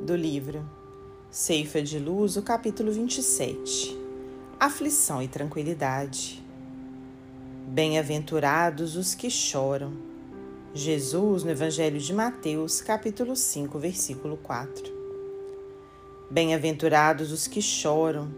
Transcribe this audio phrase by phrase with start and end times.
[0.00, 0.66] do livro
[1.30, 3.98] Ceifa de Luz, o capítulo 27
[4.58, 6.42] Aflição e Tranquilidade.
[7.68, 9.92] Bem-aventurados os que choram.
[10.72, 14.90] Jesus, no Evangelho de Mateus, capítulo 5, versículo 4.
[16.30, 18.30] Bem-aventurados os que choram,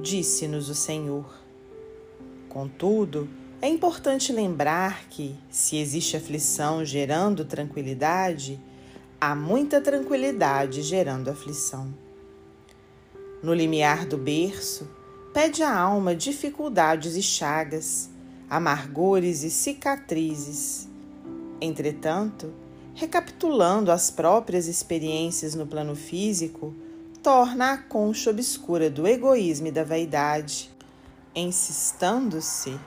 [0.00, 1.26] disse-nos o Senhor.
[2.48, 3.28] Contudo,
[3.60, 8.60] é importante lembrar que, se existe aflição gerando tranquilidade,
[9.24, 11.94] há muita tranquilidade gerando aflição.
[13.42, 14.86] No limiar do berço,
[15.32, 18.10] pede a alma dificuldades e chagas,
[18.50, 20.86] amargores e cicatrizes.
[21.58, 22.52] Entretanto,
[22.94, 26.74] recapitulando as próprias experiências no plano físico,
[27.22, 30.70] torna a concha obscura do egoísmo e da vaidade,
[31.34, 32.78] insistando-se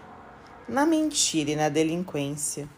[0.70, 2.70] na mentira e na delinquência.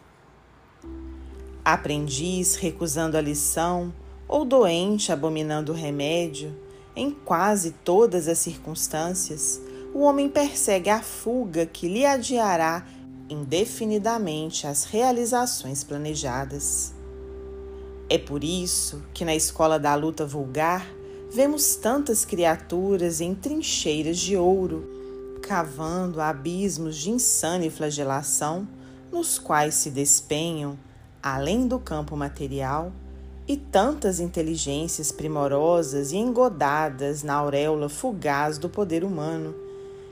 [1.64, 3.92] Aprendiz recusando a lição
[4.26, 6.54] ou doente abominando o remédio,
[6.94, 9.60] em quase todas as circunstâncias,
[9.92, 12.86] o homem persegue a fuga que lhe adiará
[13.28, 16.94] indefinidamente as realizações planejadas.
[18.08, 20.86] É por isso que na escola da luta vulgar
[21.30, 25.00] vemos tantas criaturas em trincheiras de ouro
[25.40, 28.68] cavando abismos de insana flagelação,
[29.10, 30.78] nos quais se despenham,
[31.22, 32.92] além do campo material,
[33.46, 39.54] e tantas inteligências primorosas e engodadas na auréola fugaz do poder humano,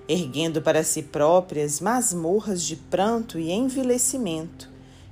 [0.08, 4.68] erguendo para si próprias masmorras de pranto e envilecimento,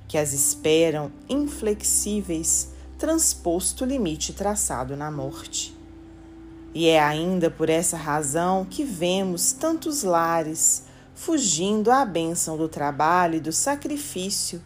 [0.08, 5.76] que as esperam inflexíveis, transposto o limite traçado na morte.
[6.74, 13.36] E é ainda por essa razão que vemos tantos lares fugindo à bênção do trabalho
[13.36, 14.60] e do sacrifício,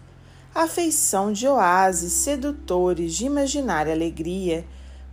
[0.55, 4.65] à feição de oásis sedutores de imaginária alegria,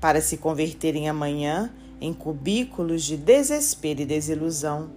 [0.01, 4.89] para se converterem amanhã em cubículos de desespero e desilusão,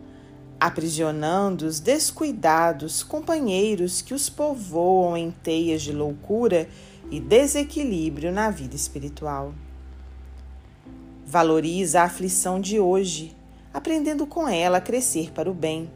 [0.58, 6.68] aprisionando os descuidados companheiros que os povoam em teias de loucura
[7.10, 9.54] e desequilíbrio na vida espiritual.
[11.26, 13.36] Valoriza a aflição de hoje,
[13.72, 15.90] aprendendo com ela a crescer para o bem,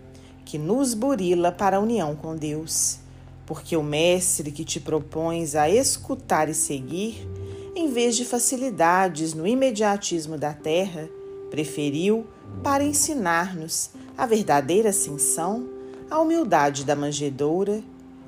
[0.45, 3.04] que nos burila para a união com Deus.
[3.47, 7.29] Porque o Mestre que te propões a escutar e seguir,
[7.77, 11.09] em vez de facilidades no imediatismo da terra,
[11.51, 12.27] preferiu,
[12.63, 15.69] para ensinar-nos a verdadeira ascensão,
[16.11, 17.83] a humildade da manjedoura,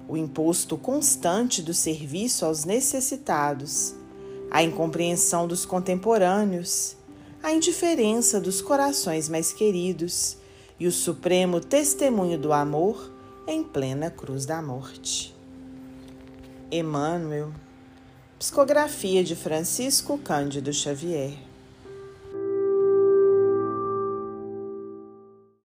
[0.08, 3.94] o imposto constante do serviço aos necessitados,
[4.50, 6.96] a incompreensão dos contemporâneos,
[7.42, 10.36] a indiferença dos corações mais queridos
[10.78, 13.12] e o supremo testemunho do amor
[13.46, 15.32] em plena cruz da morte.
[16.70, 17.52] Emmanuel,
[18.38, 21.38] psicografia de Francisco Cândido Xavier.